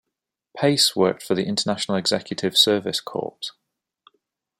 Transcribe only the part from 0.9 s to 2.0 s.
worked for the International